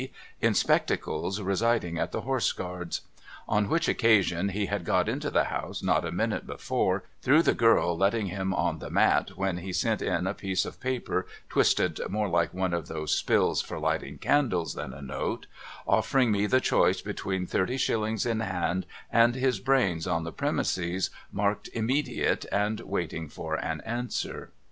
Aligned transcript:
B. 0.01 0.11
in 0.41 0.55
spectacles 0.55 1.39
residing 1.39 1.99
at 1.99 2.11
the 2.11 2.21
Horse 2.21 2.51
Guards. 2.53 3.01
On 3.47 3.69
which 3.69 3.87
occasion 3.87 4.49
he 4.49 4.65
had 4.65 4.83
got 4.83 5.07
into 5.07 5.29
the 5.29 5.43
house 5.43 5.83
not 5.83 6.03
a 6.07 6.11
minute 6.11 6.47
before, 6.47 7.03
through 7.21 7.43
the 7.43 7.53
girl 7.53 7.95
letting 7.95 8.25
him 8.25 8.51
on 8.51 8.79
the 8.79 8.89
mat 8.89 9.37
when 9.37 9.57
he 9.57 9.71
sent 9.71 10.01
in 10.01 10.25
a 10.25 10.33
piece 10.33 10.65
of 10.65 10.79
paper 10.79 11.27
twisted 11.49 11.99
more 12.09 12.27
like 12.29 12.51
one 12.51 12.73
of 12.73 12.87
those 12.87 13.13
spills 13.15 13.61
for 13.61 13.77
lighting 13.79 14.17
candles 14.17 14.73
than 14.73 14.91
a 14.91 15.03
note, 15.03 15.45
offering 15.85 16.31
me 16.31 16.47
the 16.47 16.59
choice 16.59 16.99
between 17.03 17.45
thirty 17.45 17.77
shillings 17.77 18.25
in 18.25 18.39
hand 18.39 18.87
and 19.11 19.35
his 19.35 19.59
brains 19.59 20.07
on 20.07 20.23
the 20.23 20.33
premises 20.33 21.11
marked 21.31 21.69
immediate 21.75 22.43
and 22.51 22.79
waiting 22.79 23.29
for 23.29 23.53
an 23.53 23.81
answer. 23.81 24.49